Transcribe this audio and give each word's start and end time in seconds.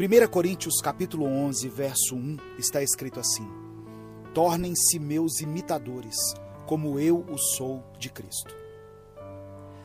1 0.00 0.28
Coríntios 0.28 0.80
capítulo 0.80 1.26
11, 1.26 1.68
verso 1.68 2.16
1 2.16 2.38
está 2.58 2.82
escrito 2.82 3.20
assim: 3.20 3.46
Tornem-se 4.32 4.98
meus 4.98 5.40
imitadores, 5.40 6.16
como 6.64 6.98
eu 6.98 7.18
o 7.28 7.36
sou 7.36 7.84
de 7.98 8.08
Cristo. 8.08 8.56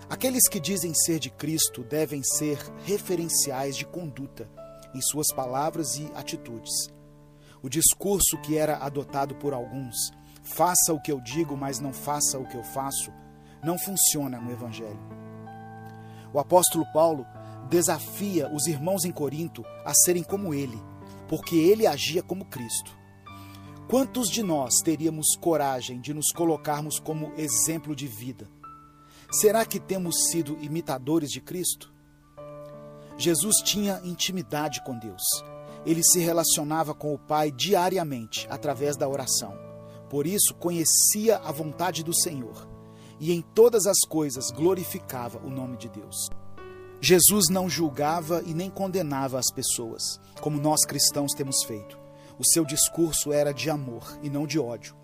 Aqueles 0.09 0.47
que 0.47 0.57
dizem 0.57 0.93
ser 0.93 1.19
de 1.19 1.29
Cristo 1.29 1.83
devem 1.83 2.23
ser 2.23 2.57
referenciais 2.85 3.75
de 3.75 3.85
conduta 3.85 4.49
em 4.93 5.01
suas 5.01 5.27
palavras 5.35 5.97
e 5.97 6.09
atitudes. 6.15 6.89
O 7.61 7.67
discurso 7.67 8.37
que 8.37 8.57
era 8.57 8.77
adotado 8.77 9.35
por 9.35 9.53
alguns, 9.53 9.97
faça 10.43 10.93
o 10.93 11.01
que 11.01 11.11
eu 11.11 11.19
digo, 11.19 11.57
mas 11.57 11.81
não 11.81 11.91
faça 11.91 12.39
o 12.39 12.47
que 12.47 12.55
eu 12.55 12.63
faço, 12.63 13.11
não 13.61 13.77
funciona 13.77 14.39
no 14.39 14.49
Evangelho. 14.49 15.25
O 16.31 16.39
apóstolo 16.39 16.85
Paulo 16.93 17.25
desafia 17.69 18.49
os 18.53 18.67
irmãos 18.67 19.05
em 19.05 19.11
Corinto 19.11 19.63
a 19.83 19.93
serem 19.93 20.23
como 20.23 20.53
ele, 20.53 20.81
porque 21.27 21.55
ele 21.55 21.87
agia 21.87 22.21
como 22.21 22.45
Cristo. 22.45 22.95
Quantos 23.87 24.29
de 24.29 24.41
nós 24.41 24.75
teríamos 24.83 25.35
coragem 25.39 26.01
de 26.01 26.13
nos 26.13 26.31
colocarmos 26.31 26.99
como 26.99 27.31
exemplo 27.37 27.95
de 27.95 28.07
vida? 28.07 28.49
Será 29.31 29.65
que 29.65 29.79
temos 29.79 30.29
sido 30.29 30.57
imitadores 30.61 31.29
de 31.29 31.41
Cristo? 31.41 31.93
Jesus 33.17 33.57
tinha 33.57 34.01
intimidade 34.03 34.83
com 34.83 34.97
Deus. 34.97 35.21
Ele 35.85 36.03
se 36.03 36.19
relacionava 36.19 36.93
com 36.93 37.13
o 37.13 37.19
Pai 37.19 37.51
diariamente 37.51 38.47
através 38.49 38.97
da 38.97 39.07
oração. 39.07 39.55
Por 40.09 40.25
isso, 40.25 40.55
conhecia 40.55 41.37
a 41.37 41.51
vontade 41.51 42.03
do 42.03 42.13
Senhor 42.13 42.67
e 43.19 43.31
em 43.31 43.41
todas 43.41 43.85
as 43.85 43.99
coisas 44.07 44.51
glorificava 44.51 45.39
o 45.45 45.49
nome 45.49 45.77
de 45.77 45.89
Deus. 45.89 46.29
Jesus 47.01 47.49
não 47.49 47.69
julgava 47.69 48.41
e 48.45 48.53
nem 48.53 48.69
condenava 48.69 49.37
as 49.37 49.51
pessoas, 49.51 50.19
como 50.41 50.59
nós 50.59 50.85
cristãos 50.85 51.33
temos 51.33 51.63
feito. 51.63 51.99
O 52.39 52.45
seu 52.45 52.65
discurso 52.65 53.31
era 53.31 53.53
de 53.53 53.69
amor 53.69 54.17
e 54.21 54.29
não 54.29 54.47
de 54.47 54.59
ódio, 54.59 54.95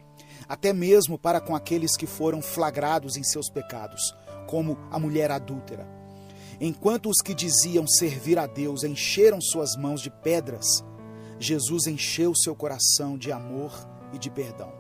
até 0.48 0.74
mesmo 0.74 1.18
para 1.18 1.40
com 1.40 1.56
aqueles 1.56 1.96
que 1.96 2.08
foram 2.08 2.42
flagrados 2.42 3.16
em 3.16 3.24
seus 3.24 3.50
pecados, 3.50 4.16
como 4.48 4.78
a 4.90 5.00
mulher 5.00 5.32
adúltera. 5.32 5.88
Enquanto 6.60 7.10
os 7.10 7.18
que 7.24 7.34
diziam 7.34 7.88
servir 7.88 8.38
a 8.38 8.46
Deus 8.46 8.84
encheram 8.84 9.40
suas 9.42 9.76
mãos 9.76 10.02
de 10.02 10.10
pedras, 10.10 10.66
Jesus 11.40 11.88
encheu 11.88 12.34
seu 12.36 12.56
coração 12.56 13.18
de 13.18 13.32
amor 13.32 13.74
e 14.14 14.20
de 14.20 14.30
perdão. 14.30 14.72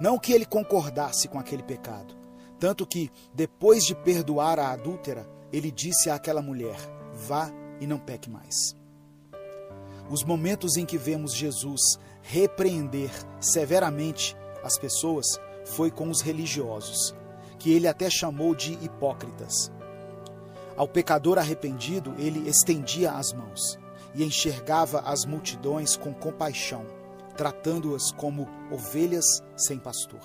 Não 0.00 0.18
que 0.18 0.32
ele 0.32 0.44
concordasse 0.44 1.28
com 1.28 1.38
aquele 1.38 1.62
pecado, 1.62 2.14
tanto 2.58 2.86
que, 2.86 3.10
depois 3.32 3.84
de 3.84 3.94
perdoar 3.94 4.58
a 4.58 4.70
adúltera, 4.72 5.26
ele 5.52 5.70
disse 5.70 6.10
àquela 6.10 6.42
mulher: 6.42 6.76
Vá 7.12 7.50
e 7.80 7.86
não 7.86 7.98
peque 7.98 8.30
mais. 8.30 8.76
Os 10.10 10.24
momentos 10.24 10.76
em 10.76 10.84
que 10.84 10.98
vemos 10.98 11.34
Jesus 11.34 11.80
repreender 12.22 13.10
severamente 13.40 14.36
as 14.62 14.78
pessoas 14.78 15.26
foi 15.64 15.90
com 15.90 16.10
os 16.10 16.20
religiosos, 16.20 17.14
que 17.58 17.72
ele 17.72 17.86
até 17.86 18.10
chamou 18.10 18.54
de 18.54 18.72
hipócritas. 18.84 19.70
Ao 20.76 20.88
pecador 20.88 21.38
arrependido, 21.38 22.14
ele 22.18 22.48
estendia 22.48 23.12
as 23.12 23.32
mãos 23.32 23.78
e 24.14 24.24
enxergava 24.24 25.00
as 25.00 25.24
multidões 25.24 25.96
com 25.96 26.12
compaixão, 26.12 26.84
tratando-as 27.36 28.10
como 28.12 28.48
ovelhas 28.70 29.24
sem 29.56 29.78
pastor. 29.78 30.20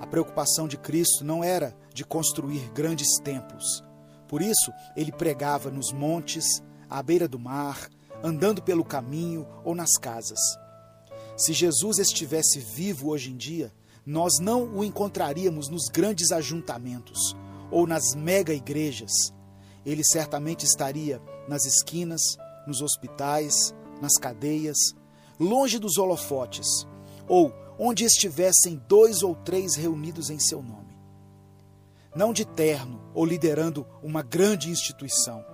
A 0.00 0.06
preocupação 0.06 0.68
de 0.68 0.76
Cristo 0.76 1.24
não 1.24 1.42
era 1.42 1.76
de 1.92 2.04
construir 2.04 2.70
grandes 2.72 3.18
templos. 3.22 3.84
Por 4.28 4.42
isso, 4.42 4.72
ele 4.96 5.10
pregava 5.10 5.70
nos 5.70 5.92
montes, 5.92 6.62
à 6.88 7.02
beira 7.02 7.26
do 7.26 7.38
mar, 7.38 7.88
andando 8.22 8.62
pelo 8.62 8.84
caminho 8.84 9.46
ou 9.64 9.74
nas 9.74 9.96
casas. 9.98 10.38
Se 11.36 11.52
Jesus 11.52 11.98
estivesse 11.98 12.58
vivo 12.58 13.08
hoje 13.08 13.30
em 13.30 13.36
dia, 13.36 13.72
nós 14.04 14.38
não 14.40 14.64
o 14.74 14.84
encontraríamos 14.84 15.68
nos 15.68 15.84
grandes 15.88 16.32
ajuntamentos 16.32 17.36
ou 17.70 17.86
nas 17.86 18.14
mega 18.14 18.52
igrejas. 18.52 19.12
Ele 19.84 20.02
certamente 20.04 20.64
estaria 20.64 21.20
nas 21.46 21.64
esquinas, 21.64 22.20
nos 22.66 22.80
hospitais, 22.80 23.74
nas 24.00 24.14
cadeias, 24.14 24.76
longe 25.38 25.78
dos 25.78 25.96
holofotes, 25.98 26.66
ou 27.26 27.52
onde 27.78 28.04
estivessem 28.04 28.82
dois 28.88 29.22
ou 29.22 29.34
três 29.34 29.76
reunidos 29.76 30.30
em 30.30 30.38
seu 30.38 30.62
nome. 30.62 30.98
Não 32.14 32.32
de 32.32 32.44
terno 32.44 33.00
ou 33.14 33.24
liderando 33.24 33.86
uma 34.02 34.22
grande 34.22 34.70
instituição, 34.70 35.44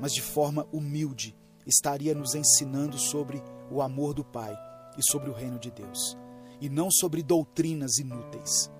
mas 0.00 0.12
de 0.12 0.22
forma 0.22 0.66
humilde, 0.72 1.36
estaria 1.66 2.14
nos 2.14 2.34
ensinando 2.34 2.96
sobre 2.98 3.42
o 3.70 3.82
amor 3.82 4.14
do 4.14 4.24
Pai 4.24 4.56
e 4.96 5.02
sobre 5.02 5.28
o 5.28 5.32
reino 5.32 5.58
de 5.58 5.70
Deus, 5.70 6.16
e 6.60 6.68
não 6.68 6.90
sobre 6.90 7.22
doutrinas 7.22 7.98
inúteis. 7.98 8.70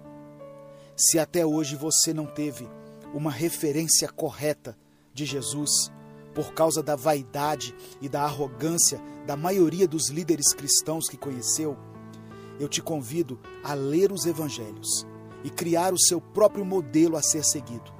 Se 0.96 1.18
até 1.18 1.44
hoje 1.44 1.76
você 1.76 2.14
não 2.14 2.26
teve 2.26 2.66
uma 3.12 3.30
referência 3.30 4.08
correta 4.08 4.78
de 5.12 5.26
Jesus, 5.26 5.90
por 6.34 6.52
causa 6.52 6.82
da 6.82 6.94
vaidade 6.94 7.74
e 8.00 8.08
da 8.08 8.22
arrogância 8.22 9.00
da 9.26 9.36
maioria 9.36 9.88
dos 9.88 10.08
líderes 10.10 10.52
cristãos 10.54 11.08
que 11.08 11.16
conheceu, 11.16 11.76
eu 12.58 12.68
te 12.68 12.80
convido 12.80 13.38
a 13.62 13.74
ler 13.74 14.12
os 14.12 14.26
evangelhos 14.26 15.06
e 15.44 15.50
criar 15.50 15.92
o 15.92 16.00
seu 16.00 16.20
próprio 16.20 16.64
modelo 16.64 17.16
a 17.16 17.22
ser 17.22 17.44
seguido, 17.44 17.92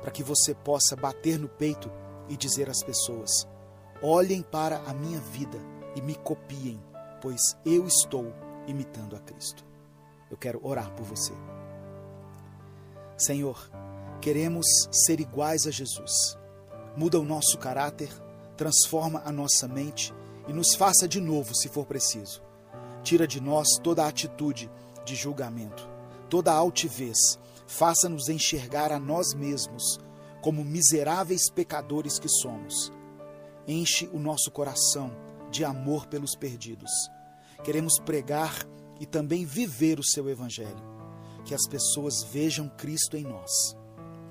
para 0.00 0.10
que 0.10 0.22
você 0.22 0.54
possa 0.54 0.96
bater 0.96 1.38
no 1.38 1.48
peito 1.48 1.90
e 2.28 2.36
dizer 2.36 2.68
às 2.68 2.82
pessoas: 2.82 3.46
olhem 4.02 4.42
para 4.42 4.78
a 4.86 4.92
minha 4.92 5.20
vida 5.20 5.58
e 5.94 6.02
me 6.02 6.14
copiem, 6.14 6.82
pois 7.20 7.40
eu 7.64 7.86
estou 7.86 8.32
imitando 8.66 9.16
a 9.16 9.20
Cristo. 9.20 9.64
Eu 10.30 10.36
quero 10.36 10.60
orar 10.62 10.90
por 10.92 11.04
você. 11.04 11.32
Senhor, 13.16 13.70
queremos 14.20 14.66
ser 14.90 15.20
iguais 15.20 15.66
a 15.66 15.70
Jesus. 15.70 16.12
Muda 16.96 17.20
o 17.20 17.24
nosso 17.24 17.56
caráter, 17.58 18.10
transforma 18.56 19.22
a 19.24 19.30
nossa 19.30 19.68
mente 19.68 20.12
e 20.48 20.52
nos 20.52 20.74
faça 20.74 21.06
de 21.06 21.20
novo 21.20 21.54
se 21.54 21.68
for 21.68 21.86
preciso 21.86 22.42
Tira 23.02 23.26
de 23.26 23.40
nós 23.40 23.66
toda 23.82 24.06
atitude 24.06 24.70
de 25.04 25.14
julgamento, 25.14 25.88
toda 26.28 26.52
altivez. 26.52 27.38
Faça-nos 27.66 28.28
enxergar 28.28 28.92
a 28.92 28.98
nós 28.98 29.34
mesmos 29.34 29.98
como 30.40 30.64
miseráveis 30.64 31.50
pecadores 31.50 32.18
que 32.18 32.28
somos. 32.28 32.92
Enche 33.66 34.08
o 34.12 34.18
nosso 34.18 34.50
coração 34.50 35.12
de 35.50 35.64
amor 35.64 36.06
pelos 36.06 36.34
perdidos. 36.34 36.90
Queremos 37.62 37.98
pregar 37.98 38.66
e 39.00 39.06
também 39.06 39.44
viver 39.44 39.98
o 39.98 40.04
seu 40.04 40.28
evangelho. 40.28 40.92
Que 41.44 41.54
as 41.54 41.66
pessoas 41.66 42.22
vejam 42.24 42.68
Cristo 42.68 43.16
em 43.16 43.24
nós. 43.24 43.50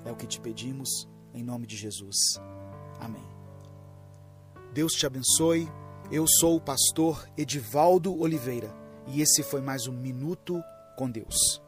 É 0.06 0.12
o 0.12 0.16
que 0.16 0.28
te 0.28 0.40
pedimos, 0.40 1.08
em 1.34 1.44
nome 1.44 1.68
de 1.68 1.76
Jesus. 1.78 2.18
Amém. 3.00 3.26
Deus 4.74 4.94
te 4.94 5.06
abençoe 5.06 5.70
eu 6.12 6.26
sou 6.28 6.58
o 6.58 6.62
pastor 6.62 7.26
Edivaldo 7.38 8.20
Oliveira 8.20 8.70
e 9.08 9.22
esse 9.22 9.42
foi 9.42 9.62
mais 9.62 9.88
um 9.88 9.94
Minuto 9.94 10.62
com 10.98 11.10
Deus. 11.10 11.62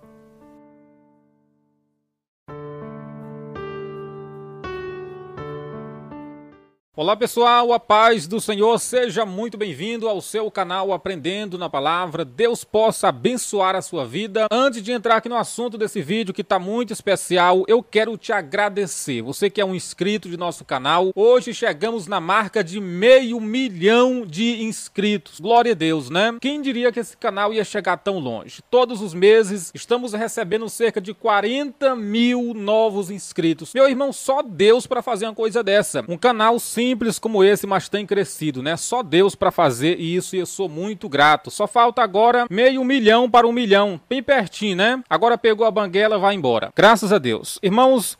Olá 6.95 7.17
pessoal, 7.17 7.73
a 7.73 7.79
paz 7.79 8.27
do 8.27 8.39
Senhor, 8.39 8.77
seja 8.77 9.25
muito 9.25 9.57
bem-vindo 9.57 10.07
ao 10.07 10.21
seu 10.21 10.51
canal 10.51 10.93
Aprendendo 10.93 11.57
na 11.57 11.67
Palavra. 11.67 12.23
Deus 12.23 12.63
possa 12.63 13.07
abençoar 13.07 13.75
a 13.75 13.81
sua 13.81 14.05
vida. 14.05 14.45
Antes 14.51 14.83
de 14.83 14.91
entrar 14.91 15.15
aqui 15.15 15.27
no 15.27 15.35
assunto 15.35 15.75
desse 15.75 16.03
vídeo 16.03 16.35
que 16.35 16.41
está 16.41 16.59
muito 16.59 16.93
especial, 16.93 17.63
eu 17.67 17.81
quero 17.81 18.15
te 18.15 18.31
agradecer. 18.31 19.23
Você 19.23 19.49
que 19.49 19.59
é 19.59 19.65
um 19.65 19.73
inscrito 19.73 20.29
de 20.29 20.37
nosso 20.37 20.63
canal, 20.63 21.11
hoje 21.15 21.51
chegamos 21.51 22.05
na 22.05 22.19
marca 22.19 22.63
de 22.63 22.79
meio 22.79 23.39
milhão 23.41 24.23
de 24.23 24.61
inscritos. 24.63 25.39
Glória 25.39 25.71
a 25.71 25.75
Deus, 25.75 26.11
né? 26.11 26.37
Quem 26.39 26.61
diria 26.61 26.91
que 26.91 26.99
esse 26.99 27.17
canal 27.17 27.51
ia 27.51 27.63
chegar 27.63 27.97
tão 27.97 28.19
longe? 28.19 28.61
Todos 28.69 29.01
os 29.01 29.15
meses 29.15 29.71
estamos 29.73 30.13
recebendo 30.13 30.69
cerca 30.69 31.01
de 31.01 31.11
40 31.11 31.95
mil 31.95 32.53
novos 32.53 33.09
inscritos. 33.09 33.73
Meu 33.73 33.89
irmão, 33.89 34.13
só 34.13 34.43
Deus 34.43 34.85
para 34.85 35.01
fazer 35.01 35.25
uma 35.25 35.33
coisa 35.33 35.63
dessa. 35.63 36.05
Um 36.07 36.19
canal 36.19 36.59
sim 36.59 36.82
simples 36.83 37.17
como 37.17 37.43
esse, 37.43 37.65
mas 37.65 37.87
tem 37.87 38.05
crescido, 38.05 38.61
né? 38.61 38.75
Só 38.75 39.01
Deus 39.01 39.35
para 39.35 39.51
fazer 39.51 39.99
isso 39.99 40.35
e 40.35 40.39
eu 40.39 40.45
sou 40.45 40.67
muito 40.67 41.07
grato. 41.07 41.49
Só 41.49 41.65
falta 41.65 42.03
agora 42.03 42.45
meio 42.49 42.83
milhão 42.83 43.29
para 43.29 43.47
um 43.47 43.53
milhão, 43.53 43.99
bem 44.09 44.21
pertinho, 44.21 44.75
né? 44.75 45.01
Agora 45.09 45.37
pegou 45.37 45.65
a 45.65 45.71
banguela, 45.71 46.17
vai 46.19 46.35
embora. 46.35 46.73
Graças 46.75 47.13
a 47.13 47.17
Deus. 47.17 47.57
Irmãos, 47.63 48.17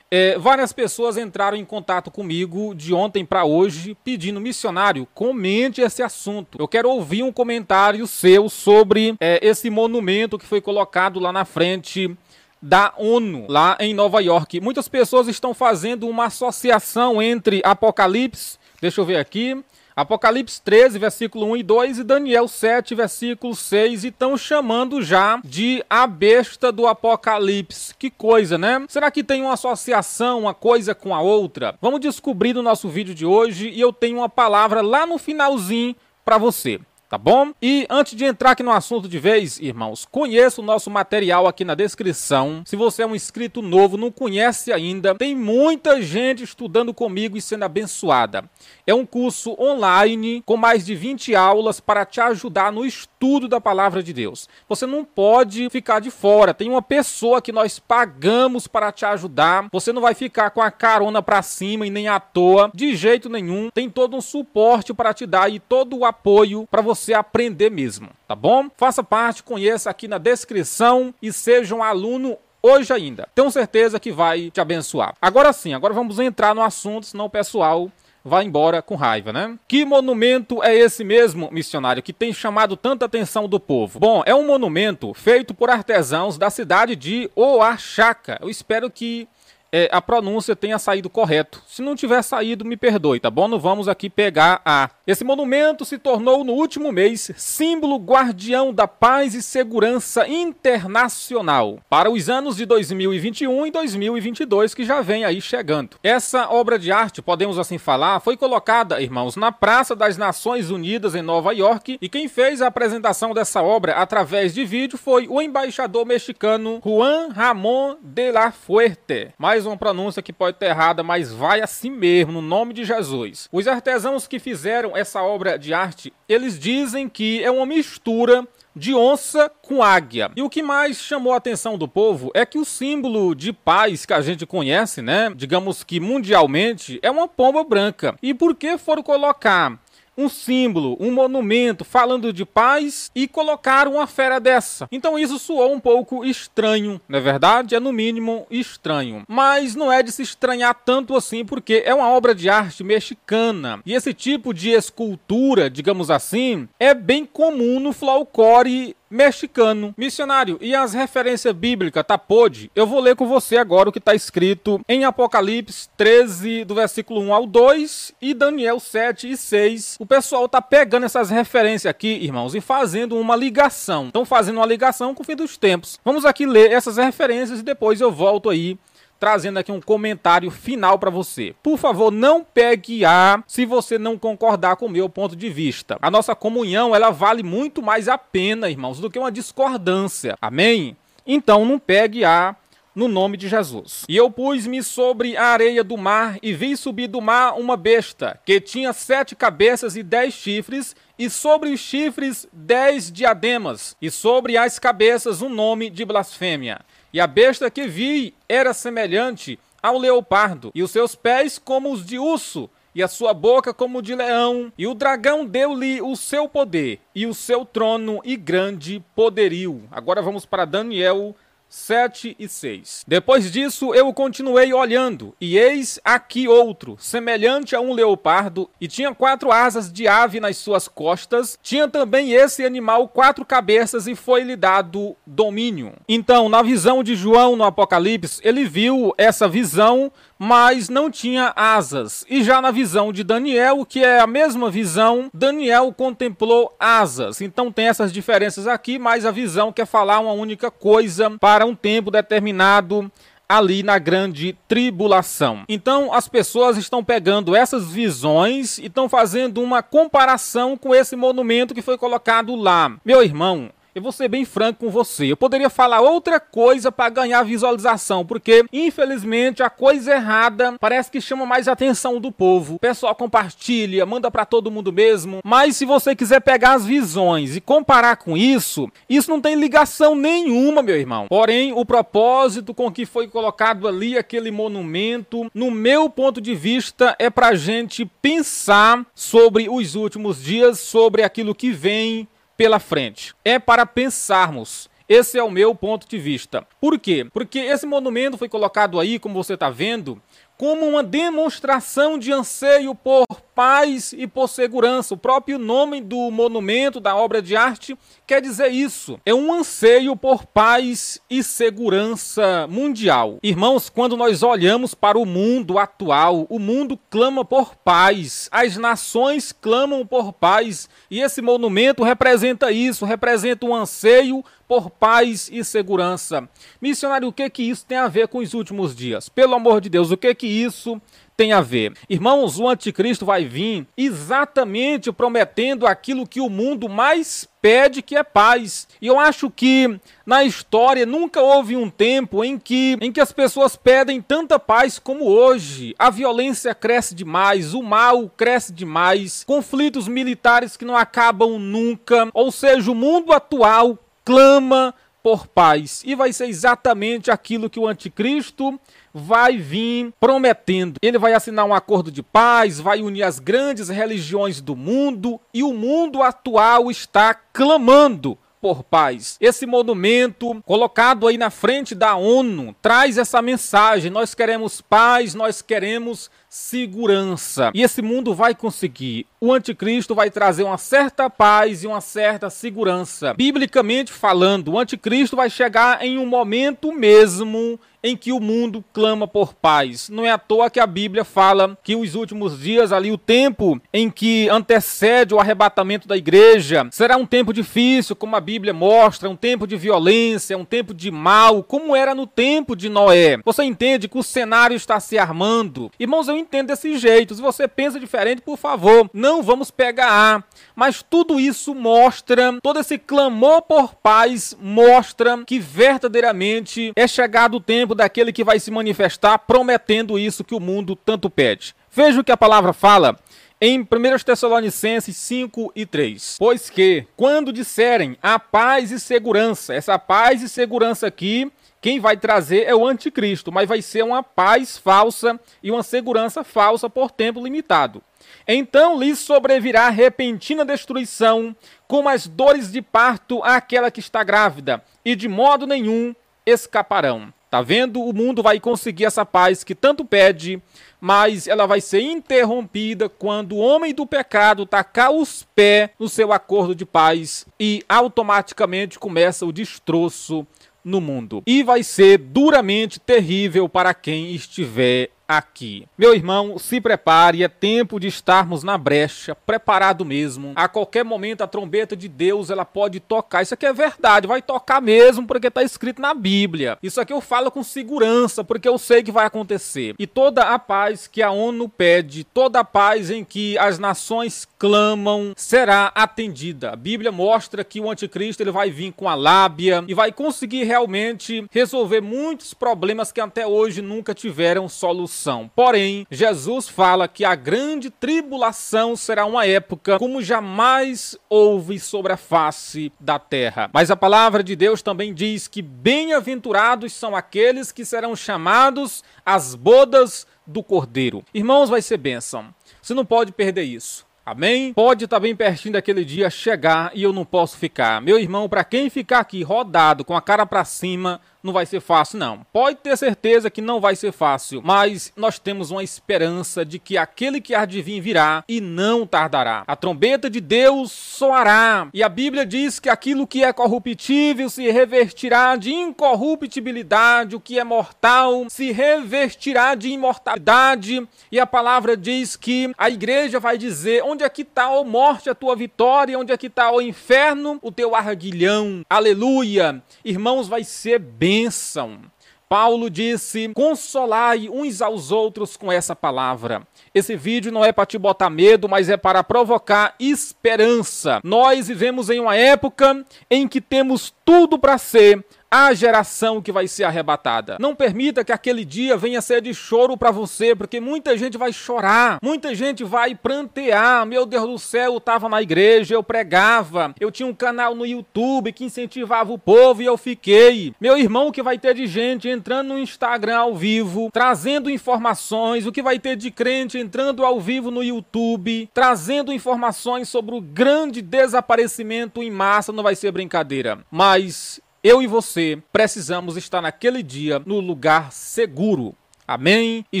é, 0.08 0.38
várias 0.38 0.72
pessoas 0.72 1.16
entraram 1.16 1.56
em 1.56 1.64
contato 1.64 2.12
comigo 2.12 2.74
de 2.76 2.94
ontem 2.94 3.24
para 3.24 3.44
hoje 3.44 3.96
pedindo 4.04 4.40
missionário, 4.40 5.08
comente 5.12 5.80
esse 5.80 6.00
assunto. 6.00 6.58
Eu 6.60 6.68
quero 6.68 6.88
ouvir 6.88 7.24
um 7.24 7.32
comentário 7.32 8.06
seu 8.06 8.48
sobre 8.48 9.16
é, 9.18 9.40
esse 9.42 9.68
monumento 9.68 10.38
que 10.38 10.46
foi 10.46 10.60
colocado 10.60 11.18
lá 11.18 11.32
na 11.32 11.44
frente 11.44 12.16
da 12.62 12.94
ONU, 12.96 13.46
lá 13.48 13.76
em 13.80 13.92
Nova 13.92 14.20
York. 14.20 14.60
Muitas 14.60 14.86
pessoas 14.86 15.26
estão 15.26 15.52
fazendo 15.52 16.08
uma 16.08 16.26
associação 16.26 17.20
entre 17.20 17.60
Apocalipse, 17.64 18.56
deixa 18.80 19.00
eu 19.00 19.04
ver 19.04 19.16
aqui, 19.16 19.62
Apocalipse 19.94 20.60
13, 20.62 20.98
versículo 20.98 21.46
1 21.48 21.56
e 21.58 21.62
2 21.62 21.98
e 21.98 22.04
Daniel 22.04 22.48
7, 22.48 22.94
versículo 22.94 23.54
6, 23.54 24.04
e 24.04 24.08
estão 24.08 24.36
chamando 24.38 25.02
já 25.02 25.40
de 25.44 25.84
a 25.88 26.06
besta 26.06 26.72
do 26.72 26.86
Apocalipse. 26.86 27.94
Que 27.98 28.10
coisa, 28.10 28.56
né? 28.56 28.84
Será 28.88 29.10
que 29.10 29.22
tem 29.22 29.42
uma 29.42 29.52
associação, 29.52 30.40
uma 30.40 30.54
coisa 30.54 30.94
com 30.94 31.14
a 31.14 31.20
outra? 31.20 31.74
Vamos 31.80 32.00
descobrir 32.00 32.54
no 32.54 32.62
nosso 32.62 32.88
vídeo 32.88 33.14
de 33.14 33.26
hoje 33.26 33.68
e 33.68 33.80
eu 33.80 33.92
tenho 33.92 34.18
uma 34.18 34.28
palavra 34.28 34.80
lá 34.80 35.04
no 35.04 35.18
finalzinho 35.18 35.94
para 36.24 36.38
você 36.38 36.80
tá 37.12 37.18
bom? 37.18 37.52
E 37.60 37.86
antes 37.90 38.16
de 38.16 38.24
entrar 38.24 38.52
aqui 38.52 38.62
no 38.62 38.72
assunto 38.72 39.06
de 39.06 39.18
vez, 39.18 39.60
irmãos, 39.60 40.08
conheça 40.10 40.62
o 40.62 40.64
nosso 40.64 40.90
material 40.90 41.46
aqui 41.46 41.62
na 41.62 41.74
descrição. 41.74 42.62
Se 42.64 42.74
você 42.74 43.02
é 43.02 43.06
um 43.06 43.14
inscrito 43.14 43.60
novo, 43.60 43.98
não 43.98 44.10
conhece 44.10 44.72
ainda, 44.72 45.14
tem 45.14 45.36
muita 45.36 46.00
gente 46.00 46.42
estudando 46.42 46.94
comigo 46.94 47.36
e 47.36 47.42
sendo 47.42 47.66
abençoada. 47.66 48.48
É 48.86 48.94
um 48.94 49.04
curso 49.04 49.54
online 49.60 50.42
com 50.46 50.56
mais 50.56 50.86
de 50.86 50.94
20 50.94 51.34
aulas 51.36 51.80
para 51.80 52.06
te 52.06 52.18
ajudar 52.18 52.72
no 52.72 52.82
estudo 52.82 53.46
da 53.46 53.60
palavra 53.60 54.02
de 54.02 54.14
Deus. 54.14 54.48
Você 54.66 54.86
não 54.86 55.04
pode 55.04 55.68
ficar 55.68 56.00
de 56.00 56.10
fora. 56.10 56.54
Tem 56.54 56.70
uma 56.70 56.80
pessoa 56.80 57.42
que 57.42 57.52
nós 57.52 57.78
pagamos 57.78 58.66
para 58.66 58.90
te 58.90 59.04
ajudar. 59.04 59.66
Você 59.70 59.92
não 59.92 60.00
vai 60.00 60.14
ficar 60.14 60.48
com 60.48 60.62
a 60.62 60.70
carona 60.70 61.22
para 61.22 61.42
cima 61.42 61.86
e 61.86 61.90
nem 61.90 62.08
à 62.08 62.18
toa, 62.18 62.70
de 62.74 62.96
jeito 62.96 63.28
nenhum. 63.28 63.68
Tem 63.68 63.90
todo 63.90 64.16
um 64.16 64.22
suporte 64.22 64.94
para 64.94 65.12
te 65.12 65.26
dar 65.26 65.52
e 65.52 65.60
todo 65.60 65.98
o 65.98 66.06
apoio 66.06 66.66
para 66.70 66.80
você 66.80 67.01
você 67.02 67.14
aprender 67.14 67.70
mesmo, 67.70 68.10
tá 68.26 68.34
bom? 68.34 68.68
Faça 68.76 69.02
parte, 69.02 69.42
conheça 69.42 69.90
aqui 69.90 70.06
na 70.06 70.18
descrição 70.18 71.14
e 71.20 71.32
seja 71.32 71.74
um 71.74 71.82
aluno 71.82 72.38
hoje 72.62 72.92
ainda. 72.92 73.28
Tenho 73.34 73.50
certeza 73.50 73.98
que 73.98 74.12
vai 74.12 74.50
te 74.50 74.60
abençoar. 74.60 75.14
Agora 75.20 75.52
sim, 75.52 75.74
agora 75.74 75.92
vamos 75.92 76.18
entrar 76.18 76.54
no 76.54 76.62
assunto, 76.62 77.06
senão 77.06 77.26
o 77.26 77.30
pessoal 77.30 77.90
vai 78.24 78.44
embora 78.44 78.80
com 78.80 78.94
raiva, 78.94 79.32
né? 79.32 79.58
Que 79.66 79.84
monumento 79.84 80.62
é 80.62 80.74
esse 80.74 81.02
mesmo, 81.02 81.50
missionário, 81.50 82.02
que 82.02 82.12
tem 82.12 82.32
chamado 82.32 82.76
tanta 82.76 83.04
atenção 83.04 83.48
do 83.48 83.58
povo? 83.58 83.98
Bom, 83.98 84.22
é 84.24 84.34
um 84.34 84.46
monumento 84.46 85.12
feito 85.12 85.52
por 85.52 85.68
artesãos 85.70 86.38
da 86.38 86.48
cidade 86.48 86.94
de 86.94 87.28
Oaxaca. 87.34 88.38
Eu 88.40 88.48
espero 88.48 88.88
que 88.88 89.28
é, 89.72 89.88
a 89.90 90.02
pronúncia 90.02 90.54
tenha 90.54 90.78
saído 90.78 91.08
correto. 91.08 91.62
Se 91.66 91.80
não 91.80 91.96
tiver 91.96 92.20
saído, 92.22 92.64
me 92.64 92.76
perdoe, 92.76 93.18
tá 93.18 93.30
bom? 93.30 93.48
Não 93.48 93.58
vamos 93.58 93.88
aqui 93.88 94.10
pegar 94.10 94.60
a. 94.64 94.90
Esse 95.06 95.24
monumento 95.24 95.84
se 95.84 95.98
tornou 95.98 96.44
no 96.44 96.52
último 96.52 96.92
mês 96.92 97.32
símbolo 97.36 97.96
guardião 97.96 98.72
da 98.72 98.86
paz 98.86 99.34
e 99.34 99.42
segurança 99.42 100.28
internacional 100.28 101.78
para 101.88 102.10
os 102.10 102.28
anos 102.28 102.56
de 102.56 102.66
2021 102.66 103.66
e 103.66 103.70
2022 103.70 104.74
que 104.74 104.84
já 104.84 105.00
vem 105.00 105.24
aí 105.24 105.40
chegando. 105.40 105.96
Essa 106.02 106.48
obra 106.50 106.78
de 106.78 106.92
arte, 106.92 107.22
podemos 107.22 107.58
assim 107.58 107.78
falar, 107.78 108.20
foi 108.20 108.36
colocada, 108.36 109.00
irmãos, 109.00 109.36
na 109.36 109.50
Praça 109.50 109.96
das 109.96 110.16
Nações 110.16 110.70
Unidas 110.70 111.14
em 111.14 111.22
Nova 111.22 111.52
York 111.52 111.98
e 112.00 112.08
quem 112.08 112.28
fez 112.28 112.60
a 112.60 112.66
apresentação 112.66 113.32
dessa 113.32 113.62
obra 113.62 113.94
através 113.94 114.52
de 114.52 114.64
vídeo 114.64 114.98
foi 114.98 115.26
o 115.28 115.40
embaixador 115.40 116.04
mexicano 116.04 116.80
Juan 116.84 117.28
Ramón 117.28 117.96
de 118.02 118.30
la 118.30 118.52
Fuerte. 118.52 119.30
Mais 119.38 119.61
mais 119.62 119.66
uma 119.66 119.76
pronúncia 119.76 120.20
que 120.20 120.32
pode 120.32 120.56
estar 120.56 120.66
errada, 120.66 121.04
mas 121.04 121.32
vai 121.32 121.60
assim 121.60 121.88
mesmo, 121.88 122.32
no 122.32 122.42
nome 122.42 122.74
de 122.74 122.84
Jesus. 122.84 123.48
Os 123.52 123.68
artesãos 123.68 124.26
que 124.26 124.40
fizeram 124.40 124.96
essa 124.96 125.22
obra 125.22 125.56
de 125.56 125.72
arte, 125.72 126.12
eles 126.28 126.58
dizem 126.58 127.08
que 127.08 127.40
é 127.44 127.50
uma 127.50 127.64
mistura 127.64 128.44
de 128.74 128.94
onça 128.94 129.50
com 129.62 129.82
águia. 129.82 130.30
E 130.34 130.42
o 130.42 130.50
que 130.50 130.62
mais 130.62 130.96
chamou 130.96 131.32
a 131.32 131.36
atenção 131.36 131.78
do 131.78 131.86
povo 131.86 132.30
é 132.34 132.44
que 132.44 132.58
o 132.58 132.64
símbolo 132.64 133.34
de 133.34 133.52
paz 133.52 134.04
que 134.04 134.12
a 134.12 134.20
gente 134.20 134.46
conhece, 134.46 135.00
né, 135.00 135.32
digamos 135.36 135.84
que 135.84 136.00
mundialmente, 136.00 136.98
é 137.02 137.10
uma 137.10 137.28
pomba 137.28 137.62
branca. 137.62 138.16
E 138.20 138.34
por 138.34 138.56
que 138.56 138.76
foram 138.78 139.02
colocar 139.02 139.78
um 140.16 140.28
símbolo, 140.28 140.96
um 141.00 141.10
monumento 141.10 141.84
falando 141.84 142.32
de 142.32 142.44
paz 142.44 143.10
e 143.14 143.26
colocar 143.26 143.88
uma 143.88 144.06
fera 144.06 144.38
dessa. 144.38 144.86
Então 144.90 145.18
isso 145.18 145.38
soou 145.38 145.72
um 145.72 145.80
pouco 145.80 146.24
estranho, 146.24 147.00
não 147.08 147.18
é 147.18 147.22
verdade? 147.22 147.74
É 147.74 147.80
no 147.80 147.92
mínimo 147.92 148.46
estranho. 148.50 149.24
Mas 149.28 149.74
não 149.74 149.90
é 149.90 150.02
de 150.02 150.12
se 150.12 150.22
estranhar 150.22 150.74
tanto 150.84 151.16
assim, 151.16 151.44
porque 151.44 151.82
é 151.84 151.94
uma 151.94 152.08
obra 152.08 152.34
de 152.34 152.48
arte 152.48 152.84
mexicana. 152.84 153.80
E 153.84 153.94
esse 153.94 154.12
tipo 154.12 154.52
de 154.52 154.70
escultura, 154.70 155.70
digamos 155.70 156.10
assim, 156.10 156.68
é 156.78 156.94
bem 156.94 157.24
comum 157.24 157.80
no 157.80 157.92
folclore 157.92 158.96
mexicano. 159.12 159.94
Missionário, 159.96 160.58
e 160.60 160.74
as 160.74 160.94
referências 160.94 161.54
bíblicas, 161.54 162.04
tá 162.04 162.16
pode? 162.16 162.70
Eu 162.74 162.86
vou 162.86 162.98
ler 162.98 163.14
com 163.14 163.28
você 163.28 163.58
agora 163.58 163.90
o 163.90 163.92
que 163.92 163.98
está 163.98 164.14
escrito 164.14 164.80
em 164.88 165.04
Apocalipse 165.04 165.88
13, 165.96 166.64
do 166.64 166.74
versículo 166.74 167.20
1 167.20 167.34
ao 167.34 167.46
2 167.46 168.14
e 168.20 168.32
Daniel 168.32 168.80
7 168.80 169.30
e 169.30 169.36
6. 169.36 169.96
O 170.00 170.06
pessoal 170.06 170.48
tá 170.48 170.62
pegando 170.62 171.04
essas 171.04 171.30
referências 171.30 171.90
aqui, 171.90 172.08
irmãos, 172.08 172.54
e 172.54 172.60
fazendo 172.60 173.16
uma 173.18 173.36
ligação. 173.36 174.06
Estão 174.06 174.24
fazendo 174.24 174.56
uma 174.56 174.66
ligação 174.66 175.14
com 175.14 175.22
o 175.22 175.26
fim 175.26 175.36
dos 175.36 175.56
tempos. 175.56 176.00
Vamos 176.04 176.24
aqui 176.24 176.46
ler 176.46 176.72
essas 176.72 176.96
referências 176.96 177.60
e 177.60 177.62
depois 177.62 178.00
eu 178.00 178.10
volto 178.10 178.48
aí 178.48 178.78
trazendo 179.22 179.56
aqui 179.56 179.70
um 179.70 179.80
comentário 179.80 180.50
final 180.50 180.98
para 180.98 181.08
você. 181.08 181.54
Por 181.62 181.78
favor, 181.78 182.10
não 182.10 182.42
pegue 182.42 183.04
A 183.04 183.40
se 183.46 183.64
você 183.64 183.96
não 183.96 184.18
concordar 184.18 184.74
com 184.74 184.86
o 184.86 184.90
meu 184.90 185.08
ponto 185.08 185.36
de 185.36 185.48
vista. 185.48 185.96
A 186.02 186.10
nossa 186.10 186.34
comunhão, 186.34 186.92
ela 186.92 187.10
vale 187.10 187.44
muito 187.44 187.80
mais 187.80 188.08
a 188.08 188.18
pena, 188.18 188.68
irmãos, 188.68 188.98
do 188.98 189.08
que 189.08 189.20
uma 189.20 189.30
discordância. 189.30 190.36
Amém? 190.42 190.96
Então, 191.24 191.64
não 191.64 191.78
pegue 191.78 192.24
A 192.24 192.56
no 192.96 193.06
nome 193.06 193.36
de 193.36 193.48
Jesus. 193.48 194.04
E 194.08 194.16
eu 194.16 194.28
pus-me 194.28 194.82
sobre 194.82 195.36
a 195.36 195.46
areia 195.46 195.84
do 195.84 195.96
mar 195.96 196.36
e 196.42 196.52
vi 196.52 196.76
subir 196.76 197.06
do 197.06 197.20
mar 197.20 197.54
uma 197.56 197.76
besta, 197.76 198.40
que 198.44 198.60
tinha 198.60 198.92
sete 198.92 199.36
cabeças 199.36 199.94
e 199.94 200.02
dez 200.02 200.34
chifres, 200.34 200.96
e 201.16 201.30
sobre 201.30 201.70
os 201.70 201.78
chifres 201.78 202.46
dez 202.52 203.10
diademas, 203.10 203.96
e 204.02 204.10
sobre 204.10 204.56
as 204.56 204.80
cabeças 204.80 205.42
um 205.42 205.48
nome 205.48 205.90
de 205.90 206.04
blasfêmia. 206.04 206.80
E 207.12 207.20
a 207.20 207.26
besta 207.26 207.70
que 207.70 207.86
vi 207.86 208.34
era 208.48 208.72
semelhante 208.72 209.58
ao 209.82 209.98
leopardo, 209.98 210.70
e 210.74 210.82
os 210.82 210.90
seus 210.90 211.14
pés 211.14 211.58
como 211.58 211.92
os 211.92 212.06
de 212.06 212.18
urso, 212.18 212.70
e 212.94 213.02
a 213.02 213.08
sua 213.08 213.34
boca 213.34 213.74
como 213.74 214.00
de 214.00 214.14
leão. 214.14 214.72
E 214.78 214.86
o 214.86 214.94
dragão 214.94 215.44
deu-lhe 215.44 216.00
o 216.00 216.16
seu 216.16 216.48
poder, 216.48 217.00
e 217.14 217.26
o 217.26 217.34
seu 217.34 217.66
trono 217.66 218.20
e 218.24 218.34
grande 218.36 219.04
poderio. 219.14 219.82
Agora 219.90 220.22
vamos 220.22 220.46
para 220.46 220.64
Daniel 220.64 221.36
7 221.72 222.36
e 222.38 222.46
6. 222.46 223.04
Depois 223.08 223.50
disso, 223.50 223.94
eu 223.94 224.12
continuei 224.12 224.74
olhando, 224.74 225.34
e 225.40 225.56
eis 225.56 225.98
aqui 226.04 226.46
outro, 226.46 226.98
semelhante 227.00 227.74
a 227.74 227.80
um 227.80 227.94
leopardo, 227.94 228.68
e 228.78 228.86
tinha 228.86 229.14
quatro 229.14 229.50
asas 229.50 229.90
de 229.90 230.06
ave 230.06 230.38
nas 230.38 230.58
suas 230.58 230.86
costas. 230.86 231.58
Tinha 231.62 231.88
também 231.88 232.34
esse 232.34 232.62
animal 232.62 233.08
quatro 233.08 233.42
cabeças, 233.42 234.06
e 234.06 234.14
foi-lhe 234.14 234.54
dado 234.54 235.16
domínio. 235.26 235.94
Então, 236.06 236.46
na 236.50 236.60
visão 236.60 237.02
de 237.02 237.16
João 237.16 237.56
no 237.56 237.64
Apocalipse, 237.64 238.42
ele 238.44 238.66
viu 238.66 239.14
essa 239.16 239.48
visão 239.48 240.12
mas 240.44 240.88
não 240.88 241.08
tinha 241.08 241.52
asas. 241.54 242.26
E 242.28 242.42
já 242.42 242.60
na 242.60 242.72
visão 242.72 243.12
de 243.12 243.22
Daniel, 243.22 243.86
que 243.86 244.02
é 244.02 244.18
a 244.18 244.26
mesma 244.26 244.68
visão, 244.68 245.30
Daniel 245.32 245.94
contemplou 245.96 246.74
asas. 246.80 247.40
Então 247.40 247.70
tem 247.70 247.86
essas 247.86 248.12
diferenças 248.12 248.66
aqui, 248.66 248.98
mas 248.98 249.24
a 249.24 249.30
visão 249.30 249.72
quer 249.72 249.86
falar 249.86 250.18
uma 250.18 250.32
única 250.32 250.68
coisa 250.68 251.30
para 251.38 251.61
um 251.64 251.74
tempo 251.74 252.10
determinado 252.10 253.10
ali 253.48 253.82
na 253.82 253.98
grande 253.98 254.56
tribulação. 254.66 255.64
Então 255.68 256.12
as 256.12 256.26
pessoas 256.26 256.76
estão 256.78 257.04
pegando 257.04 257.54
essas 257.54 257.90
visões 257.90 258.78
e 258.78 258.86
estão 258.86 259.08
fazendo 259.08 259.60
uma 259.60 259.82
comparação 259.82 260.76
com 260.76 260.94
esse 260.94 261.14
monumento 261.14 261.74
que 261.74 261.82
foi 261.82 261.98
colocado 261.98 262.56
lá. 262.56 262.96
Meu 263.04 263.22
irmão, 263.22 263.70
eu 263.94 264.02
vou 264.02 264.12
ser 264.12 264.28
bem 264.28 264.44
franco 264.44 264.80
com 264.80 264.90
você. 264.90 265.26
Eu 265.26 265.36
poderia 265.36 265.68
falar 265.68 266.00
outra 266.00 266.40
coisa 266.40 266.90
para 266.90 267.10
ganhar 267.10 267.42
visualização, 267.42 268.24
porque 268.24 268.64
infelizmente 268.72 269.62
a 269.62 269.68
coisa 269.68 270.12
errada 270.12 270.76
parece 270.80 271.10
que 271.10 271.20
chama 271.20 271.44
mais 271.44 271.68
atenção 271.68 272.20
do 272.20 272.32
povo. 272.32 272.76
O 272.76 272.78
pessoal 272.78 273.14
compartilha, 273.14 274.06
manda 274.06 274.30
para 274.30 274.46
todo 274.46 274.70
mundo 274.70 274.92
mesmo. 274.92 275.40
Mas 275.44 275.76
se 275.76 275.84
você 275.84 276.16
quiser 276.16 276.40
pegar 276.40 276.74
as 276.74 276.86
visões 276.86 277.56
e 277.56 277.60
comparar 277.60 278.16
com 278.16 278.36
isso, 278.36 278.90
isso 279.08 279.30
não 279.30 279.40
tem 279.40 279.54
ligação 279.54 280.14
nenhuma, 280.14 280.82
meu 280.82 280.96
irmão. 280.96 281.26
Porém, 281.28 281.72
o 281.72 281.84
propósito 281.84 282.72
com 282.72 282.90
que 282.90 283.04
foi 283.04 283.28
colocado 283.28 283.86
ali 283.86 284.16
aquele 284.16 284.50
monumento, 284.50 285.50
no 285.54 285.70
meu 285.70 286.08
ponto 286.08 286.40
de 286.40 286.54
vista, 286.54 287.14
é 287.18 287.28
para 287.28 287.54
gente 287.54 288.04
pensar 288.22 289.04
sobre 289.14 289.68
os 289.68 289.94
últimos 289.94 290.42
dias, 290.42 290.78
sobre 290.78 291.22
aquilo 291.22 291.54
que 291.54 291.70
vem 291.70 292.26
pela 292.62 292.78
frente. 292.78 293.34
É 293.44 293.58
para 293.58 293.84
pensarmos. 293.84 294.88
Esse 295.08 295.36
é 295.36 295.42
o 295.42 295.50
meu 295.50 295.74
ponto 295.74 296.08
de 296.08 296.16
vista. 296.16 296.64
Por 296.80 296.96
quê? 296.96 297.26
Porque 297.32 297.58
esse 297.58 297.84
monumento 297.84 298.38
foi 298.38 298.48
colocado 298.48 299.00
aí, 299.00 299.18
como 299.18 299.34
você 299.34 299.54
está 299.54 299.68
vendo, 299.68 300.22
como 300.62 300.86
uma 300.86 301.02
demonstração 301.02 302.16
de 302.16 302.32
anseio 302.32 302.94
por 302.94 303.26
paz 303.52 304.14
e 304.16 304.28
por 304.28 304.48
segurança. 304.48 305.12
O 305.12 305.16
próprio 305.16 305.58
nome 305.58 306.00
do 306.00 306.30
monumento, 306.30 307.00
da 307.00 307.16
obra 307.16 307.42
de 307.42 307.56
arte, 307.56 307.98
quer 308.24 308.40
dizer 308.40 308.68
isso. 308.68 309.20
É 309.26 309.34
um 309.34 309.52
anseio 309.52 310.14
por 310.14 310.46
paz 310.46 311.20
e 311.28 311.42
segurança 311.42 312.68
mundial. 312.68 313.40
Irmãos, 313.42 313.90
quando 313.90 314.16
nós 314.16 314.44
olhamos 314.44 314.94
para 314.94 315.18
o 315.18 315.26
mundo 315.26 315.80
atual, 315.80 316.46
o 316.48 316.60
mundo 316.60 316.96
clama 317.10 317.44
por 317.44 317.74
paz, 317.74 318.48
as 318.52 318.76
nações 318.76 319.50
clamam 319.50 320.06
por 320.06 320.32
paz, 320.32 320.88
e 321.10 321.20
esse 321.20 321.42
monumento 321.42 322.04
representa 322.04 322.70
isso, 322.70 323.04
representa 323.04 323.66
um 323.66 323.74
anseio 323.74 324.44
por 324.72 324.88
paz 324.88 325.50
e 325.52 325.62
segurança. 325.62 326.48
Missionário, 326.80 327.28
o 327.28 327.32
que 327.32 327.50
que 327.50 327.62
isso 327.62 327.84
tem 327.84 327.98
a 327.98 328.08
ver 328.08 328.26
com 328.28 328.38
os 328.38 328.54
últimos 328.54 328.96
dias? 328.96 329.28
Pelo 329.28 329.54
amor 329.54 329.82
de 329.82 329.90
Deus, 329.90 330.10
o 330.10 330.16
que 330.16 330.34
que 330.34 330.46
isso 330.60 331.00
tem 331.36 331.52
a 331.52 331.60
ver? 331.60 331.92
Irmãos, 332.08 332.58
o 332.58 332.68
anticristo 332.68 333.24
vai 333.24 333.44
vir 333.44 333.86
exatamente 333.96 335.10
prometendo 335.10 335.86
aquilo 335.86 336.26
que 336.26 336.40
o 336.40 336.48
mundo 336.48 336.88
mais 336.88 337.48
pede, 337.60 338.02
que 338.02 338.14
é 338.14 338.22
paz. 338.22 338.86
E 339.00 339.06
eu 339.06 339.18
acho 339.18 339.50
que 339.50 339.98
na 340.26 340.44
história 340.44 341.06
nunca 341.06 341.40
houve 341.40 341.76
um 341.76 341.88
tempo 341.88 342.44
em 342.44 342.58
que, 342.58 342.96
em 343.00 343.10
que 343.10 343.20
as 343.20 343.32
pessoas 343.32 343.76
pedem 343.76 344.20
tanta 344.20 344.58
paz 344.58 344.98
como 344.98 345.24
hoje. 345.24 345.94
A 345.98 346.10
violência 346.10 346.74
cresce 346.74 347.14
demais, 347.14 347.74
o 347.74 347.82
mal 347.82 348.28
cresce 348.28 348.72
demais, 348.72 349.42
conflitos 349.44 350.06
militares 350.06 350.76
que 350.76 350.84
não 350.84 350.96
acabam 350.96 351.58
nunca. 351.58 352.28
Ou 352.34 352.52
seja, 352.52 352.90
o 352.90 352.94
mundo 352.94 353.32
atual 353.32 353.98
clama 354.24 354.94
por 355.22 355.46
paz. 355.46 356.02
E 356.04 356.14
vai 356.14 356.32
ser 356.32 356.46
exatamente 356.46 357.30
aquilo 357.30 357.70
que 357.70 357.78
o 357.78 357.86
anticristo 357.86 358.78
vai 359.12 359.56
vir 359.58 360.12
prometendo. 360.18 360.96
Ele 361.00 361.18
vai 361.18 361.34
assinar 361.34 361.64
um 361.64 361.74
acordo 361.74 362.10
de 362.10 362.22
paz, 362.22 362.80
vai 362.80 363.02
unir 363.02 363.22
as 363.22 363.38
grandes 363.38 363.88
religiões 363.88 364.60
do 364.60 364.74
mundo 364.74 365.40
e 365.52 365.62
o 365.62 365.72
mundo 365.72 366.22
atual 366.22 366.90
está 366.90 367.34
clamando 367.34 368.38
por 368.62 368.84
paz. 368.84 369.36
Esse 369.40 369.66
monumento 369.66 370.62
colocado 370.64 371.26
aí 371.26 371.36
na 371.36 371.50
frente 371.50 371.96
da 371.96 372.14
ONU 372.14 372.74
traz 372.80 373.18
essa 373.18 373.42
mensagem: 373.42 374.08
nós 374.08 374.34
queremos 374.34 374.80
paz, 374.80 375.34
nós 375.34 375.60
queremos 375.60 376.30
segurança. 376.48 377.72
E 377.74 377.82
esse 377.82 378.00
mundo 378.00 378.34
vai 378.34 378.54
conseguir. 378.54 379.26
O 379.40 379.52
anticristo 379.52 380.14
vai 380.14 380.30
trazer 380.30 380.62
uma 380.62 380.78
certa 380.78 381.28
paz 381.28 381.82
e 381.82 381.86
uma 381.88 382.00
certa 382.00 382.48
segurança. 382.50 383.34
Biblicamente 383.34 384.12
falando, 384.12 384.68
o 384.68 384.78
anticristo 384.78 385.34
vai 385.34 385.50
chegar 385.50 386.04
em 386.04 386.18
um 386.18 386.26
momento 386.26 386.92
mesmo 386.92 387.80
em 388.02 388.16
que 388.16 388.32
o 388.32 388.40
mundo 388.40 388.84
clama 388.92 389.28
por 389.28 389.54
paz. 389.54 390.08
Não 390.08 390.24
é 390.24 390.30
à 390.30 390.38
toa 390.38 390.70
que 390.70 390.80
a 390.80 390.86
Bíblia 390.86 391.24
fala 391.24 391.78
que 391.82 391.94
os 391.94 392.14
últimos 392.14 392.58
dias 392.58 392.92
ali, 392.92 393.12
o 393.12 393.18
tempo 393.18 393.80
em 393.92 394.10
que 394.10 394.48
antecede 394.48 395.34
o 395.34 395.38
arrebatamento 395.38 396.08
da 396.08 396.16
igreja, 396.16 396.86
será 396.90 397.16
um 397.16 397.26
tempo 397.26 397.52
difícil, 397.52 398.16
como 398.16 398.34
a 398.34 398.40
Bíblia 398.40 398.72
mostra, 398.72 399.30
um 399.30 399.36
tempo 399.36 399.66
de 399.66 399.76
violência, 399.76 400.58
um 400.58 400.64
tempo 400.64 400.92
de 400.92 401.10
mal, 401.10 401.62
como 401.62 401.94
era 401.94 402.14
no 402.14 402.26
tempo 402.26 402.74
de 402.74 402.88
Noé. 402.88 403.38
Você 403.44 403.62
entende 403.62 404.08
que 404.08 404.18
o 404.18 404.22
cenário 404.22 404.76
está 404.76 404.98
se 404.98 405.18
armando? 405.18 405.90
Irmãos, 405.98 406.28
eu 406.28 406.36
entendo 406.36 406.68
desse 406.68 406.98
jeito. 406.98 407.34
Se 407.34 407.42
você 407.42 407.68
pensa 407.68 408.00
diferente, 408.00 408.42
por 408.42 408.56
favor, 408.56 409.08
não 409.12 409.42
vamos 409.42 409.70
pegar. 409.70 410.44
Mas 410.74 411.04
tudo 411.08 411.38
isso 411.38 411.74
mostra, 411.74 412.58
todo 412.62 412.80
esse 412.80 412.98
clamor 412.98 413.62
por 413.62 413.94
paz 413.94 414.56
mostra 414.60 415.42
que 415.46 415.58
verdadeiramente 415.58 416.92
é 416.96 417.06
chegado 417.06 417.56
o 417.56 417.60
tempo 417.60 417.91
daquele 417.94 418.32
que 418.32 418.44
vai 418.44 418.58
se 418.58 418.70
manifestar 418.70 419.38
prometendo 419.38 420.18
isso 420.18 420.44
que 420.44 420.54
o 420.54 420.60
mundo 420.60 420.96
tanto 420.96 421.28
pede. 421.30 421.74
Veja 421.90 422.20
o 422.20 422.24
que 422.24 422.32
a 422.32 422.36
palavra 422.36 422.72
fala 422.72 423.18
em 423.60 423.80
1 423.80 423.86
Tessalonicenses 424.24 425.16
5 425.16 425.72
e 425.76 425.86
3. 425.86 426.36
Pois 426.38 426.68
que, 426.68 427.06
quando 427.16 427.52
disserem 427.52 428.16
a 428.20 428.38
paz 428.38 428.90
e 428.90 428.98
segurança, 428.98 429.72
essa 429.72 429.98
paz 429.98 430.42
e 430.42 430.48
segurança 430.48 431.06
aqui 431.06 431.50
quem 431.82 431.98
vai 431.98 432.16
trazer 432.16 432.62
é 432.62 432.74
o 432.76 432.86
anticristo, 432.86 433.50
mas 433.50 433.68
vai 433.68 433.82
ser 433.82 434.04
uma 434.04 434.22
paz 434.22 434.78
falsa 434.78 435.38
e 435.60 435.68
uma 435.68 435.82
segurança 435.82 436.44
falsa 436.44 436.88
por 436.88 437.10
tempo 437.10 437.42
limitado. 437.42 438.00
Então 438.46 438.96
lhes 438.96 439.18
sobrevirá 439.18 439.88
repentina 439.90 440.64
destruição, 440.64 441.54
como 441.88 442.08
as 442.08 442.28
dores 442.28 442.70
de 442.70 442.80
parto 442.80 443.42
àquela 443.42 443.90
que 443.90 443.98
está 443.98 444.22
grávida, 444.22 444.80
e 445.04 445.16
de 445.16 445.26
modo 445.26 445.66
nenhum 445.66 446.14
escaparão. 446.46 447.34
Tá 447.52 447.60
vendo? 447.60 448.00
O 448.00 448.14
mundo 448.14 448.42
vai 448.42 448.58
conseguir 448.58 449.04
essa 449.04 449.26
paz 449.26 449.62
que 449.62 449.74
tanto 449.74 450.06
pede, 450.06 450.58
mas 450.98 451.46
ela 451.46 451.66
vai 451.66 451.82
ser 451.82 452.00
interrompida 452.00 453.10
quando 453.10 453.52
o 453.52 453.58
homem 453.58 453.92
do 453.92 454.06
pecado 454.06 454.64
tacar 454.64 455.10
os 455.10 455.46
pés 455.54 455.90
no 455.98 456.08
seu 456.08 456.32
acordo 456.32 456.74
de 456.74 456.86
paz 456.86 457.44
e 457.60 457.84
automaticamente 457.86 458.98
começa 458.98 459.44
o 459.44 459.52
destroço 459.52 460.46
no 460.82 460.98
mundo. 460.98 461.42
E 461.46 461.62
vai 461.62 461.82
ser 461.82 462.16
duramente 462.16 462.98
terrível 462.98 463.68
para 463.68 463.92
quem 463.92 464.34
estiver 464.34 465.10
aqui. 465.36 465.86
Meu 465.96 466.14
irmão, 466.14 466.58
se 466.58 466.80
prepare, 466.80 467.42
é 467.42 467.48
tempo 467.48 467.98
de 467.98 468.06
estarmos 468.06 468.62
na 468.62 468.76
brecha, 468.76 469.34
preparado 469.34 470.04
mesmo. 470.04 470.52
A 470.54 470.68
qualquer 470.68 471.04
momento 471.04 471.42
a 471.42 471.46
trombeta 471.46 471.96
de 471.96 472.08
Deus 472.08 472.50
ela 472.50 472.64
pode 472.64 473.00
tocar. 473.00 473.42
Isso 473.42 473.54
aqui 473.54 473.66
é 473.66 473.72
verdade, 473.72 474.26
vai 474.26 474.42
tocar 474.42 474.80
mesmo 474.80 475.26
porque 475.26 475.48
está 475.48 475.62
escrito 475.62 476.00
na 476.00 476.14
Bíblia. 476.14 476.78
Isso 476.82 477.00
aqui 477.00 477.12
eu 477.12 477.20
falo 477.20 477.50
com 477.50 477.62
segurança 477.62 478.44
porque 478.44 478.68
eu 478.68 478.78
sei 478.78 479.02
que 479.02 479.12
vai 479.12 479.26
acontecer. 479.26 479.94
E 479.98 480.06
toda 480.06 480.42
a 480.42 480.58
paz 480.58 481.06
que 481.06 481.22
a 481.22 481.30
ONU 481.30 481.68
pede, 481.68 482.24
toda 482.24 482.60
a 482.60 482.64
paz 482.64 483.10
em 483.10 483.24
que 483.24 483.56
as 483.58 483.78
nações 483.78 484.46
clamam, 484.62 485.32
será 485.36 485.90
atendida. 485.92 486.70
A 486.70 486.76
Bíblia 486.76 487.10
mostra 487.10 487.64
que 487.64 487.80
o 487.80 487.90
anticristo 487.90 488.44
ele 488.44 488.52
vai 488.52 488.70
vir 488.70 488.92
com 488.92 489.08
a 489.08 489.16
lábia 489.16 489.82
e 489.88 489.92
vai 489.92 490.12
conseguir 490.12 490.62
realmente 490.62 491.44
resolver 491.50 492.00
muitos 492.00 492.54
problemas 492.54 493.10
que 493.10 493.20
até 493.20 493.44
hoje 493.44 493.82
nunca 493.82 494.14
tiveram 494.14 494.68
solução 494.68 495.50
Porém, 495.56 496.06
Jesus 496.10 496.68
fala 496.68 497.08
que 497.08 497.24
a 497.24 497.34
grande 497.34 497.90
tribulação 497.90 498.94
será 498.94 499.26
uma 499.26 499.44
época 499.46 499.98
como 499.98 500.22
jamais 500.22 501.16
houve 501.28 501.80
sobre 501.80 502.12
a 502.12 502.16
face 502.16 502.92
da 503.00 503.18
terra. 503.18 503.68
Mas 503.72 503.90
a 503.90 503.96
palavra 503.96 504.44
de 504.44 504.54
Deus 504.54 504.80
também 504.80 505.12
diz 505.12 505.48
que 505.48 505.60
bem-aventurados 505.60 506.92
são 506.92 507.16
aqueles 507.16 507.72
que 507.72 507.84
serão 507.84 508.14
chamados 508.14 509.02
às 509.26 509.56
bodas 509.56 510.24
do 510.46 510.62
Cordeiro. 510.62 511.24
Irmãos, 511.34 511.68
vai 511.68 511.82
ser 511.82 511.96
bênção. 511.96 512.54
Você 512.80 512.94
não 512.94 513.04
pode 513.04 513.32
perder 513.32 513.64
isso. 513.64 514.06
Amém? 514.24 514.72
Pode 514.72 515.04
estar 515.04 515.18
bem 515.18 515.34
pertinho 515.34 515.72
daquele 515.72 516.04
dia 516.04 516.30
chegar 516.30 516.92
e 516.94 517.02
eu 517.02 517.12
não 517.12 517.24
posso 517.24 517.56
ficar. 517.56 518.00
Meu 518.00 518.18
irmão, 518.18 518.48
para 518.48 518.62
quem 518.62 518.88
ficar 518.88 519.18
aqui 519.18 519.42
rodado 519.42 520.04
com 520.04 520.16
a 520.16 520.22
cara 520.22 520.46
para 520.46 520.64
cima, 520.64 521.20
não 521.42 521.52
vai 521.52 521.66
ser 521.66 521.80
fácil, 521.80 522.18
não. 522.18 522.46
Pode 522.52 522.76
ter 522.76 522.96
certeza 522.96 523.50
que 523.50 523.60
não 523.60 523.80
vai 523.80 523.96
ser 523.96 524.12
fácil, 524.12 524.62
mas 524.64 525.12
nós 525.16 525.38
temos 525.38 525.70
uma 525.70 525.82
esperança 525.82 526.64
de 526.64 526.78
que 526.78 526.96
aquele 526.96 527.40
que 527.40 527.54
vir 527.82 528.00
virá 528.00 528.44
e 528.48 528.60
não 528.60 529.06
tardará. 529.06 529.64
A 529.66 529.74
trombeta 529.74 530.30
de 530.30 530.40
Deus 530.40 530.92
soará, 530.92 531.88
e 531.92 532.02
a 532.02 532.08
Bíblia 532.08 532.46
diz 532.46 532.78
que 532.78 532.88
aquilo 532.88 533.26
que 533.26 533.42
é 533.42 533.52
corruptível 533.52 534.48
se 534.48 534.70
revertirá 534.70 535.56
de 535.56 535.72
incorruptibilidade, 535.72 537.34
o 537.34 537.40
que 537.40 537.58
é 537.58 537.64
mortal 537.64 538.46
se 538.48 538.70
revestirá 538.70 539.74
de 539.74 539.88
imortalidade, 539.88 541.06
e 541.30 541.40
a 541.40 541.46
palavra 541.46 541.96
diz 541.96 542.36
que 542.36 542.72
a 542.78 542.88
igreja 542.88 543.40
vai 543.40 543.58
dizer: 543.58 544.02
onde 544.04 544.22
é 544.22 544.28
que 544.28 544.42
está, 544.42 544.70
ó 544.70 544.84
morte, 544.84 545.30
a 545.30 545.34
tua 545.34 545.56
vitória, 545.56 546.18
onde 546.18 546.32
é 546.32 546.36
que 546.36 546.46
está, 546.46 546.70
o 546.70 546.80
inferno, 546.80 547.58
o 547.62 547.72
teu 547.72 547.94
arguilhão. 547.94 548.82
Aleluia! 548.88 549.82
Irmãos, 550.04 550.48
vai 550.48 550.64
ser 550.64 550.98
bem 550.98 551.31
bênção. 551.32 552.00
Paulo 552.46 552.90
disse: 552.90 553.50
consolai 553.54 554.46
uns 554.50 554.82
aos 554.82 555.10
outros 555.10 555.56
com 555.56 555.72
essa 555.72 555.96
palavra. 555.96 556.66
Esse 556.94 557.16
vídeo 557.16 557.50
não 557.50 557.64
é 557.64 557.72
para 557.72 557.86
te 557.86 557.96
botar 557.96 558.28
medo, 558.28 558.68
mas 558.68 558.90
é 558.90 558.96
para 558.98 559.24
provocar 559.24 559.94
esperança. 559.98 561.18
Nós 561.24 561.68
vivemos 561.68 562.10
em 562.10 562.20
uma 562.20 562.36
época 562.36 563.06
em 563.30 563.48
que 563.48 563.58
temos 563.58 564.12
tudo 564.22 564.58
para 564.58 564.76
ser 564.76 565.24
a 565.52 565.74
geração 565.74 566.40
que 566.40 566.50
vai 566.50 566.66
ser 566.66 566.84
arrebatada. 566.84 567.58
Não 567.60 567.74
permita 567.74 568.24
que 568.24 568.32
aquele 568.32 568.64
dia 568.64 568.96
venha 568.96 569.20
ser 569.20 569.42
de 569.42 569.52
choro 569.52 569.98
para 569.98 570.10
você, 570.10 570.56
porque 570.56 570.80
muita 570.80 571.14
gente 571.18 571.36
vai 571.36 571.52
chorar, 571.52 572.16
muita 572.22 572.54
gente 572.54 572.82
vai 572.82 573.14
prantear. 573.14 574.06
Meu 574.06 574.24
Deus 574.24 574.48
do 574.48 574.58
céu, 574.58 574.92
eu 574.92 574.96
estava 574.96 575.28
na 575.28 575.42
igreja, 575.42 575.94
eu 575.94 576.02
pregava, 576.02 576.94
eu 576.98 577.10
tinha 577.10 577.26
um 577.26 577.34
canal 577.34 577.74
no 577.74 577.84
YouTube 577.84 578.50
que 578.50 578.64
incentivava 578.64 579.30
o 579.30 579.38
povo 579.38 579.82
e 579.82 579.84
eu 579.84 579.98
fiquei. 579.98 580.72
Meu 580.80 580.96
irmão, 580.96 581.28
o 581.28 581.32
que 581.32 581.42
vai 581.42 581.58
ter 581.58 581.74
de 581.74 581.86
gente 581.86 582.30
entrando 582.30 582.68
no 582.68 582.78
Instagram 582.78 583.36
ao 583.36 583.54
vivo, 583.54 584.08
trazendo 584.10 584.70
informações, 584.70 585.66
o 585.66 585.72
que 585.72 585.82
vai 585.82 585.98
ter 585.98 586.16
de 586.16 586.30
crente 586.30 586.78
entrando 586.78 587.26
ao 587.26 587.38
vivo 587.38 587.70
no 587.70 587.82
YouTube, 587.82 588.70
trazendo 588.72 589.30
informações 589.30 590.08
sobre 590.08 590.34
o 590.34 590.40
grande 590.40 591.02
desaparecimento 591.02 592.22
em 592.22 592.30
massa, 592.30 592.72
não 592.72 592.82
vai 592.82 592.96
ser 592.96 593.12
brincadeira. 593.12 593.80
Mas 593.90 594.58
eu 594.82 595.00
e 595.00 595.06
você 595.06 595.62
precisamos 595.72 596.36
estar 596.36 596.60
naquele 596.60 597.02
dia 597.02 597.40
no 597.46 597.60
lugar 597.60 598.10
seguro. 598.10 598.94
Amém? 599.26 599.86
E 599.92 600.00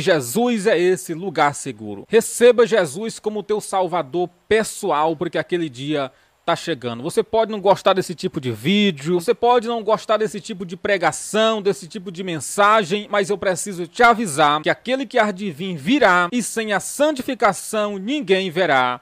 Jesus 0.00 0.66
é 0.66 0.76
esse 0.76 1.14
lugar 1.14 1.54
seguro. 1.54 2.04
Receba 2.08 2.66
Jesus 2.66 3.20
como 3.20 3.42
teu 3.42 3.60
salvador 3.60 4.28
pessoal, 4.48 5.14
porque 5.14 5.38
aquele 5.38 5.68
dia 5.68 6.10
está 6.40 6.56
chegando. 6.56 7.04
Você 7.04 7.22
pode 7.22 7.52
não 7.52 7.60
gostar 7.60 7.92
desse 7.92 8.16
tipo 8.16 8.40
de 8.40 8.50
vídeo, 8.50 9.20
você 9.20 9.32
pode 9.32 9.68
não 9.68 9.82
gostar 9.84 10.16
desse 10.16 10.40
tipo 10.40 10.66
de 10.66 10.76
pregação, 10.76 11.62
desse 11.62 11.86
tipo 11.86 12.10
de 12.10 12.24
mensagem, 12.24 13.06
mas 13.08 13.30
eu 13.30 13.38
preciso 13.38 13.86
te 13.86 14.02
avisar 14.02 14.60
que 14.60 14.68
aquele 14.68 15.06
que 15.06 15.20
há 15.20 15.30
de 15.30 15.52
vir 15.52 15.76
virá 15.76 16.28
e 16.32 16.42
sem 16.42 16.72
a 16.72 16.80
santificação 16.80 17.96
ninguém 17.96 18.50
verá 18.50 19.00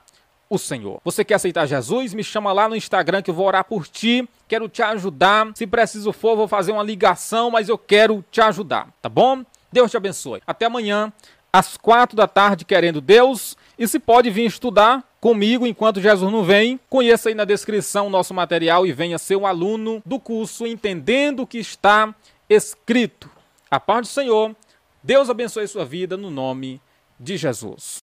o 0.50 0.58
Senhor. 0.58 1.00
Você 1.04 1.24
quer 1.24 1.34
aceitar 1.34 1.64
Jesus? 1.64 2.12
Me 2.12 2.24
chama 2.24 2.52
lá 2.52 2.68
no 2.68 2.74
Instagram 2.74 3.22
que 3.22 3.30
eu 3.30 3.34
vou 3.34 3.46
orar 3.46 3.64
por 3.64 3.86
ti. 3.86 4.28
Quero 4.48 4.68
te 4.68 4.82
ajudar. 4.82 5.52
Se 5.54 5.64
preciso 5.64 6.12
for, 6.12 6.36
vou 6.36 6.48
fazer 6.48 6.72
uma 6.72 6.82
ligação, 6.82 7.52
mas 7.52 7.68
eu 7.68 7.78
quero 7.78 8.24
te 8.32 8.40
ajudar, 8.40 8.88
tá 9.00 9.08
bom? 9.08 9.44
Deus 9.72 9.92
te 9.92 9.96
abençoe. 9.96 10.42
Até 10.44 10.66
amanhã, 10.66 11.12
às 11.52 11.76
quatro 11.76 12.16
da 12.16 12.26
tarde, 12.26 12.64
querendo 12.64 13.00
Deus. 13.00 13.56
E 13.78 13.86
se 13.86 14.00
pode 14.00 14.28
vir 14.28 14.44
estudar 14.44 15.04
comigo 15.20 15.66
enquanto 15.66 16.00
Jesus 16.00 16.30
não 16.32 16.42
vem, 16.42 16.80
conheça 16.88 17.28
aí 17.28 17.34
na 17.34 17.44
descrição 17.44 18.08
o 18.08 18.10
nosso 18.10 18.34
material 18.34 18.84
e 18.86 18.92
venha 18.92 19.18
ser 19.18 19.36
um 19.36 19.46
aluno 19.46 20.02
do 20.04 20.18
curso 20.18 20.66
Entendendo 20.66 21.42
o 21.42 21.46
que 21.46 21.58
está 21.58 22.12
escrito. 22.48 23.30
A 23.70 23.78
paz 23.78 24.08
do 24.08 24.10
Senhor. 24.10 24.56
Deus 25.02 25.30
abençoe 25.30 25.66
sua 25.68 25.84
vida 25.84 26.16
no 26.16 26.30
nome 26.30 26.80
de 27.18 27.36
Jesus. 27.36 27.98